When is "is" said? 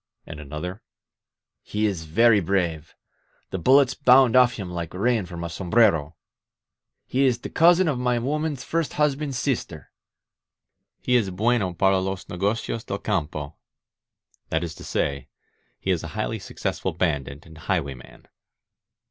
1.85-2.05, 7.27-7.37, 11.15-11.29, 14.63-14.73, 15.91-16.01